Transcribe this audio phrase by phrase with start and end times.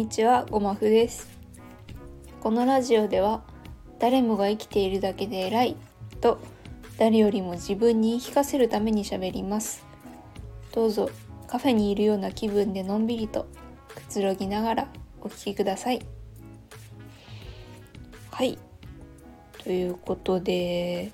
[0.00, 1.28] にちは、ごまふです。
[2.40, 3.42] このラジオでは、
[3.98, 5.76] 誰もが生きているだけで偉い
[6.22, 6.38] と、
[6.96, 9.84] 誰よりも自分に言い聞かせるために喋ります。
[10.72, 11.10] どうぞ、
[11.48, 13.46] カフェにいるような気分でのんびりと
[13.94, 14.88] くつろぎながら
[15.20, 16.00] お聞きください。
[18.30, 18.58] はい。
[19.62, 21.12] ということで、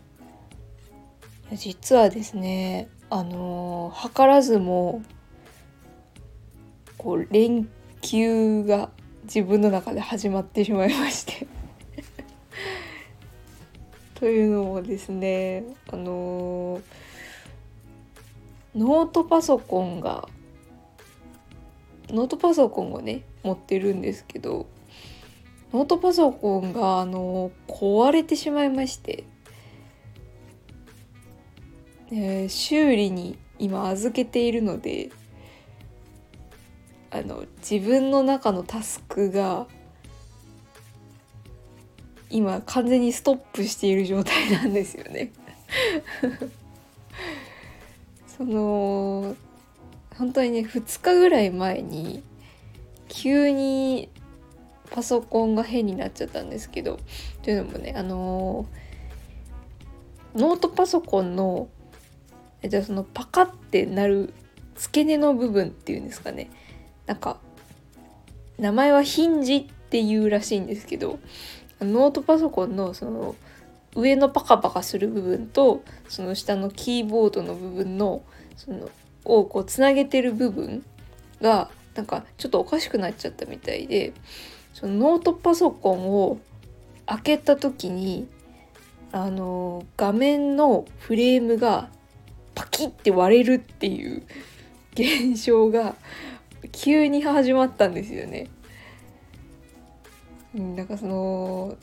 [1.51, 5.03] いや実はですね、あの図らずも、
[6.97, 7.69] こう連
[8.03, 8.91] 休が
[9.25, 11.47] 自分の中で始まってしまいまして。
[14.15, 16.81] というのもですねあの
[18.75, 20.29] ノートパソコンが
[22.09, 24.67] ノートパソコンをね持ってるんですけど
[25.73, 29.25] ノートパソコンがあの壊れてしまいまして、
[32.11, 35.11] えー修理に今預けているので
[37.19, 39.67] あの自分の中のタスクが
[42.29, 45.33] 今完全にストップしている状態なんですよね。
[48.37, 49.37] その
[50.17, 52.23] 本当にね2日ぐらい前に
[53.09, 54.09] 急に
[54.91, 56.99] パソコンが変になっちゃったんですけど
[57.43, 58.67] というのもねあの
[60.35, 61.69] ノートパソコンの
[62.63, 64.35] じゃそのパカってなる
[64.75, 66.51] 付け根の部分っていうんですかね
[67.07, 67.39] なんか
[68.59, 71.19] 名前はヒンジっていうらしいんですけど
[71.81, 73.35] ノートパソコンのその
[73.95, 78.23] 上のパカパカする部分とその下のキーボードの部分の
[78.57, 78.91] その
[79.25, 80.85] をこうつなげてる部分
[81.41, 84.13] がなんかちょっとおかしくなっちゃったみたいで
[84.75, 86.39] そのノートパソコンを
[87.07, 88.29] 開けた時に
[89.13, 91.89] あの画面のフレームが
[92.55, 94.23] パキッて割れるっていう
[94.93, 95.95] 現象が
[96.73, 98.49] 急に始まったんですよね。
[100.55, 101.77] なんかその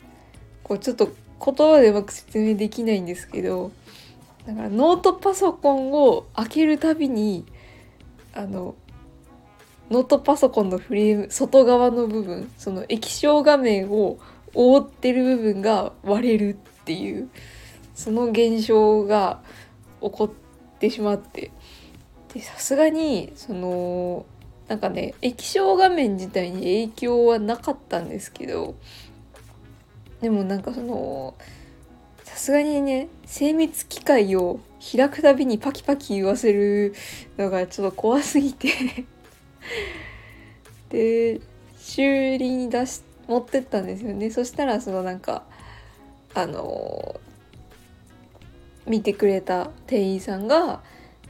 [0.62, 1.06] こうちょっと
[1.44, 3.70] 言葉でうまく説明できないんですけど
[4.46, 7.44] だからノートパソコンを開けるたびに
[8.34, 8.74] あの
[9.90, 14.18] ノートパソコンのフレーム外側の部分その液晶画面を
[14.54, 17.28] 覆ってる部分が割れるっていう
[17.94, 19.40] その現象が
[20.00, 21.52] 起こってしまって
[22.32, 24.26] でさすがにその
[24.68, 28.74] なんかね液晶画面自体に影響はなかったんですけど
[30.20, 31.34] でもなんかその
[32.22, 34.60] さすがにね精密機械を
[34.92, 36.94] 開くたびにパキパキ言わせる
[37.36, 38.68] のがちょっと怖すぎて。
[40.90, 41.40] で
[41.78, 44.30] 修理に出し持ってったんですよね。
[44.30, 45.44] そしたらそのなんか
[46.34, 47.20] あの
[48.86, 50.82] 見てくれた店員さんが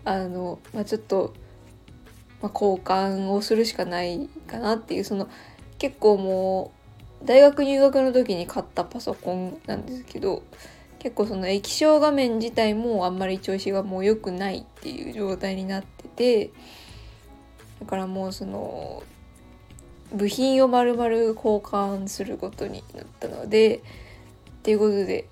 [0.04, 1.34] あの、まあ、ちょっと、
[2.44, 5.31] まあ、交換をするしかないかなっていうその
[5.78, 6.72] 結構も
[7.22, 10.43] う大学入学の時に買ったパソコンなんですけど
[10.99, 16.50] 結構その液晶画面自体もあんまり調子がもう良くないっていう状態になってて
[17.81, 19.03] だからもうその
[20.12, 23.81] 部品を丸々交換することになったのでっ
[24.62, 25.28] ていうことで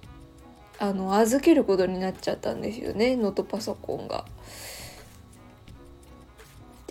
[0.79, 4.25] あの預けることになっちゃったんですよねノートパソコンが。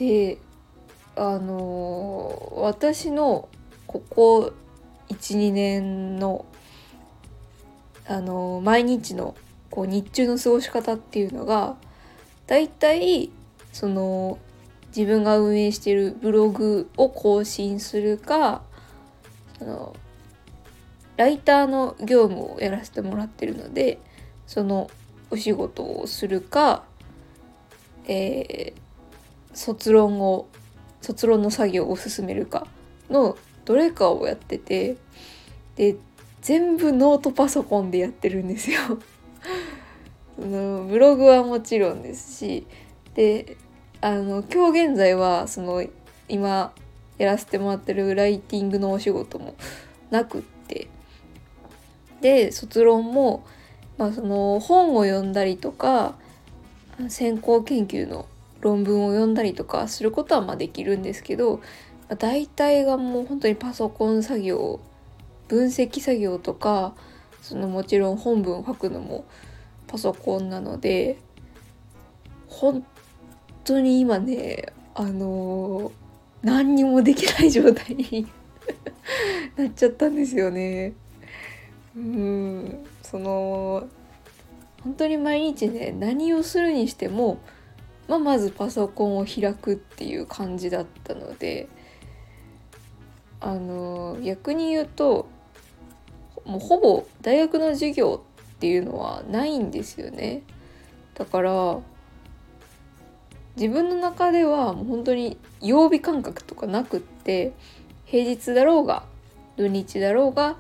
[0.02, 0.40] で
[1.16, 3.48] あの私の
[3.86, 4.52] ここ
[5.10, 6.44] 12年の
[8.08, 9.36] あの毎日の
[9.70, 11.78] こう日中の過ごし方っていうのが
[12.48, 13.30] だいたい
[13.74, 14.40] その
[14.88, 18.64] 自分が運営しているブログを更新するか
[19.60, 19.96] その
[21.16, 24.00] ライターの業務をやらせてもらってるので
[24.48, 24.90] その
[25.30, 26.86] お仕事をするか、
[28.08, 28.81] えー
[29.54, 30.48] 卒論を
[31.02, 32.68] 卒論の作業を進めるか
[33.10, 34.98] のどれかをやってて
[35.76, 35.96] で
[36.42, 38.80] 全部ノートパソコンでやってるんですよ。
[40.40, 42.66] そのブログはもちろんですし
[43.14, 43.58] で
[44.00, 45.84] あの今日現在はその
[46.28, 46.74] 今
[47.18, 49.56] やらせてもらってるライティングのお仕事も
[50.10, 50.88] なくって
[52.22, 53.44] で卒論も、
[53.98, 56.16] まあ、その本を読んだりとか
[57.10, 58.26] 先行研究の
[58.62, 61.62] 論文を読んだりとかすることはまあできるんですけど、ま
[62.12, 64.80] あ、大体がもう本当にパソコン作業
[65.48, 66.94] 分析作業とか
[67.42, 69.26] そのもちろん本文を書くのも
[69.88, 71.18] パソコンなので
[72.48, 72.86] 本
[73.64, 76.02] 当に今ねあのー
[76.44, 78.28] 何にもできない状態に
[79.56, 80.94] なっちゃったんですよね。
[81.96, 83.88] うんその
[84.84, 87.38] 本当に毎日ね何をするにしても、
[88.12, 91.70] まあ、まずパソコンを開くっていう感じだったので
[93.40, 95.30] あの逆に言うと
[96.44, 98.22] もうほぼ大学の授業
[98.56, 100.44] っていうのはないんですよね。
[101.14, 101.80] だから
[103.56, 107.54] 自分の中ではもう本当に曜日感覚とかなくって
[108.04, 109.04] 平日だろうが
[109.56, 110.58] 土日だろうが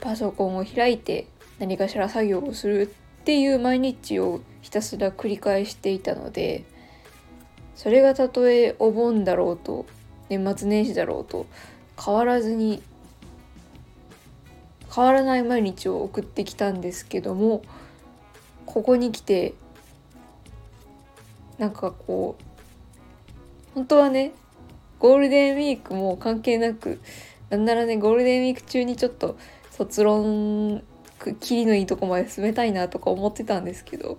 [0.00, 1.26] パソコンを開いて
[1.58, 6.64] 何かしら作業をするっていう毎日をひたすら繰り返していたので
[7.74, 9.86] それがたとえお盆だろうと
[10.28, 11.46] 年末年始だろうと
[12.02, 12.82] 変わらずに
[14.94, 17.62] 変わらない毎日を送ってきたんですけども
[18.66, 19.54] ここに来て
[21.58, 24.32] なんかこう本当はね
[24.98, 27.00] ゴールデンウィークも関係なく
[27.50, 29.36] なんならねゴールデンウィーク中にちょっと
[29.70, 30.82] 卒論
[31.40, 34.18] 切りのいいとこまで進めたいなとか思ってたんですけど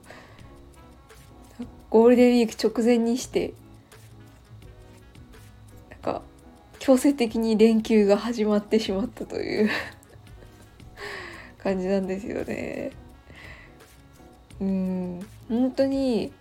[1.93, 3.53] ゴールデンウィーク直前にして
[5.91, 6.23] なんか
[6.79, 9.69] 強制的に連休が始まってしまったという
[11.61, 12.93] 感じなんですよね。
[14.59, 16.31] うん本当に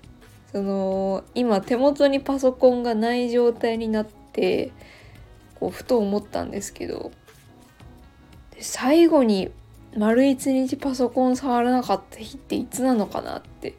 [0.53, 4.73] その今手元にパソコンがない状態になって
[5.61, 7.13] こうふと思ったんですけど
[8.59, 9.51] 最後に
[9.99, 13.75] 丸一日パソコン触らなかった日っていつなのかなって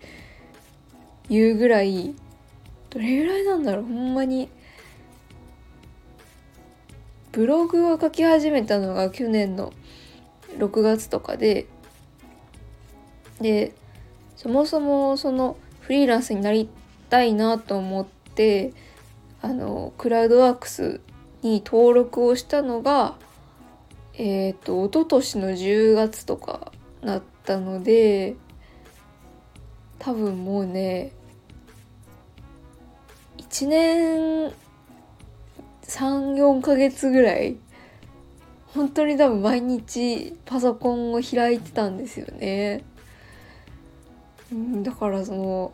[1.34, 2.14] いうぐらい
[2.90, 4.50] どれぐらいなんだろうほんまに。
[7.32, 9.74] ブログを書き始めたのが去年の
[10.60, 11.66] 6月とかで
[13.42, 13.74] で
[14.36, 16.70] そもそもそのフリーランスになり
[17.10, 18.72] たいなと思って
[19.42, 21.02] あのクラウドワークス
[21.42, 23.18] に登録をしたのが
[24.14, 26.72] えっ、ー、と一昨年の10月とか
[27.02, 28.36] なったので
[29.98, 31.14] 多分もうね
[33.54, 34.52] 1年
[35.84, 37.58] 34ヶ月ぐらい
[38.74, 42.84] 本当に多分毎日パソコンを開いてたんですよね。
[44.82, 45.72] だからその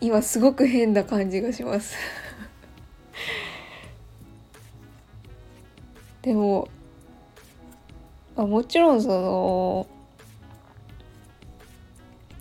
[0.00, 1.94] 今すごく変な感じがします
[6.22, 6.68] でも、
[8.34, 9.86] あ、もちろんその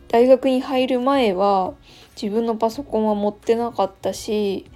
[0.08, 1.76] 大学に入る前は
[2.22, 4.70] 自分のパソコンは持ってなかったし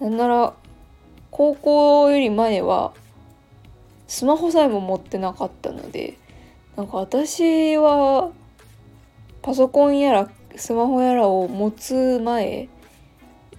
[0.00, 0.54] なんなら
[1.30, 2.94] 高校より前は
[4.06, 6.16] スマホさえも持ってなかったので
[6.76, 8.30] なんか私は
[9.42, 12.68] パソコンやらスマホやらを持つ前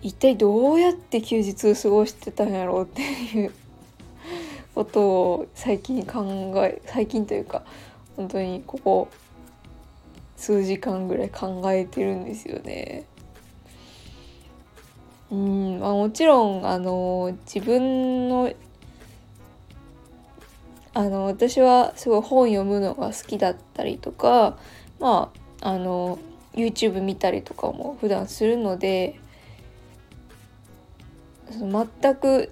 [0.01, 3.53] 一体どうやって休日過ごしてたんやろうっていう
[4.73, 6.23] ことを最近考
[6.65, 7.63] え最近というか
[8.15, 9.07] 本当にここ
[10.39, 13.05] 数時間ぐらい考えてるんですよね。
[15.29, 18.51] うんまあ、もちろんあの自分の
[20.93, 24.57] あの私はすごい本読むのが好きだったりとか
[24.99, 25.31] ま
[25.61, 26.17] ああの
[26.55, 29.19] YouTube 見たりとかも普段するので
[31.51, 32.51] その全く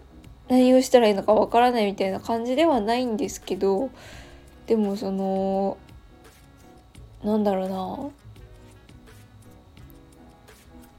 [0.50, 3.90] 何をしたらいいのかわからないみたいな感じではないんですけど
[4.68, 5.78] でもその
[7.24, 8.10] なんだろうな。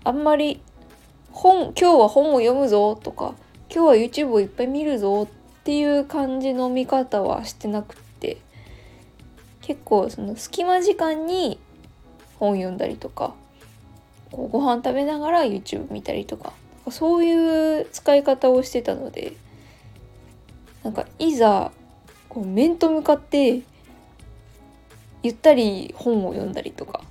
[0.04, 0.60] あんまり
[1.32, 3.34] 本今日は本を読むぞとか
[3.70, 8.38] 今日は YouTube をいっぱい見るぞっていう感じの見方はしてなくって
[9.60, 11.58] 結構その隙間時間に
[12.38, 13.34] 本読んだりとか
[14.32, 16.54] こうご飯食べながら YouTube 見たりとか
[16.90, 19.34] そういう使い方をしてたので
[20.82, 21.70] なんかいざ
[22.30, 23.60] こう面と向かって
[25.22, 27.02] ゆったり本を読んだりとか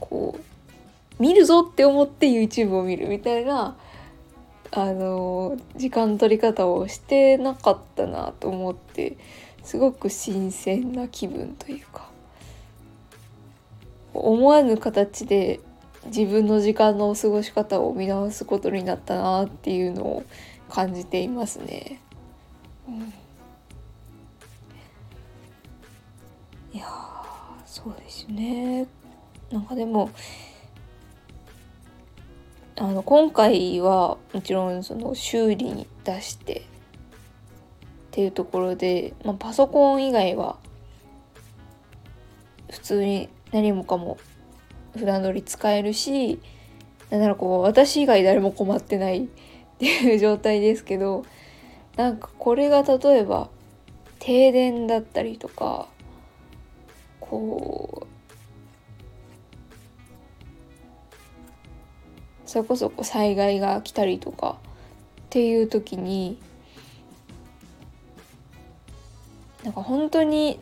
[0.00, 3.76] こう見るぞって思って YouTube を見るみたいな
[4.70, 9.16] あの時間取り方をしてなかったなと思って
[9.64, 12.08] すごく新鮮な気分というか
[14.14, 15.60] 思わぬ形で
[16.06, 20.24] 自分の時間の過ごし方を見直すことになったなっていうのを
[20.68, 22.00] 感じていますね。
[22.88, 23.12] うん、
[26.72, 26.86] いや
[27.64, 28.86] そうですね。
[29.50, 30.10] なんかでも
[32.76, 36.64] あの今回はもちろんその修理に出してっ
[38.12, 40.56] ていうところで、まあ、パソコン以外は
[42.70, 44.18] 普通に何もかも
[44.96, 46.40] 普段通り使えるし
[47.10, 49.28] なんならこう私以外誰も困ってない っ
[49.78, 51.24] ていう状態ですけど
[51.96, 53.48] なんかこれが例えば
[54.18, 55.88] 停電だったりとか
[57.30, 58.08] こう
[62.48, 66.40] それこそこう災害が来たりとかっていう時に
[69.64, 70.58] なんか本当に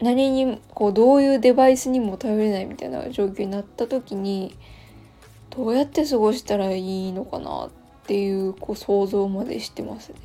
[0.00, 4.56] 何にこうどういうデバイスにも頼れないみたいな状況になった時に
[5.50, 7.70] どうやって過ごしたらいいのかなっ
[8.06, 10.16] ていうこう想像までしてますね。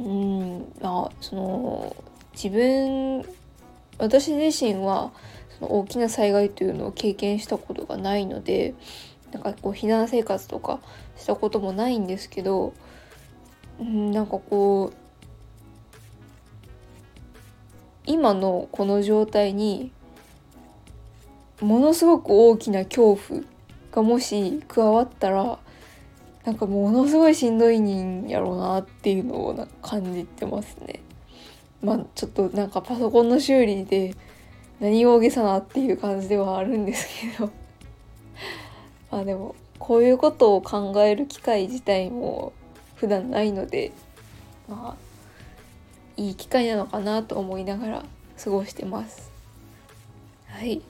[0.00, 0.72] うん。
[0.82, 1.96] あその
[2.32, 3.24] 自分
[3.98, 5.12] 私自身は
[5.58, 8.74] その大きな災害というのを経験したことがないので
[9.32, 10.80] なんかこう避難生活とか
[11.16, 12.74] したこともないんですけど、
[13.80, 14.96] うん、なんかこう
[18.06, 19.90] 今のこの状態に
[21.60, 23.40] ものすごく大きな恐怖
[23.92, 25.58] がもし加わったら
[26.44, 31.00] なんかものすごいしんどいんやろうなっていうのをな感じてますね。
[31.82, 34.14] まあちょっとなんかパソコンの修理で
[34.80, 37.50] 何大げさなっていう感じではあるんですけど
[39.10, 42.52] まあでもこういうことを考える機会自体も
[42.96, 43.92] 普段ないので
[44.68, 45.04] まあ
[46.16, 48.04] いい機会なのかなと思いながら
[48.42, 49.30] 過ごしてます。
[50.46, 50.82] はい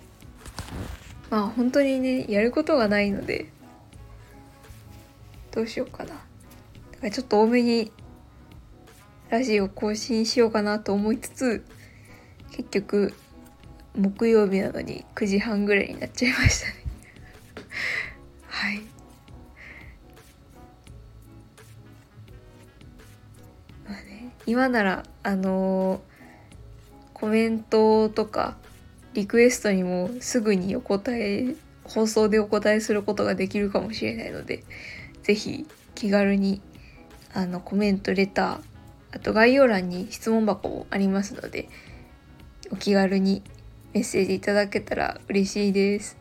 [1.30, 3.50] まあ本当にねやることがないので
[5.54, 6.10] どうしようかな。
[6.10, 6.20] だか
[7.02, 7.92] らちょっと多めに
[9.30, 11.64] ラジオ更新しようかなと思いつつ
[12.50, 13.14] 結局
[13.96, 16.74] 木曜日なのに9時半ぐらいになっちゃいましたね。
[18.48, 18.80] はい。
[23.88, 26.00] まあね今ならあのー、
[27.12, 28.56] コメントとか
[29.12, 34.64] リクエストにもすぐにお答え放送でお答えすることができるかもしれないので
[35.24, 36.60] ぜひ気軽に
[37.32, 38.60] あのコメントレター
[39.12, 41.68] あと概要欄に質問箱もありますので
[42.70, 43.42] お気軽に
[43.92, 46.16] メッセージいただけたら嬉しいです。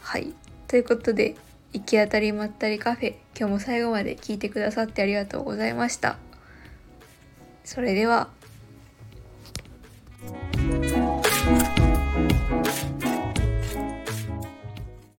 [0.00, 0.34] はい
[0.68, 1.36] ということで
[1.72, 6.18] 行き当たりまったりカフェ今日も最後まで聞いてくださってありがとうございました。
[7.64, 8.28] それでは。